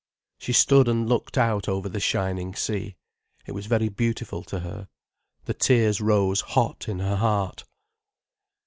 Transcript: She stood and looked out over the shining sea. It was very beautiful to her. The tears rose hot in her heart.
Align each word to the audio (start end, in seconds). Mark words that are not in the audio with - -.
She 0.39 0.51
stood 0.53 0.87
and 0.87 1.07
looked 1.07 1.37
out 1.37 1.69
over 1.69 1.87
the 1.87 1.99
shining 1.99 2.55
sea. 2.55 2.95
It 3.45 3.51
was 3.51 3.67
very 3.67 3.87
beautiful 3.87 4.43
to 4.45 4.61
her. 4.61 4.87
The 5.45 5.53
tears 5.53 6.01
rose 6.01 6.41
hot 6.41 6.89
in 6.89 6.97
her 6.97 7.17
heart. 7.17 7.63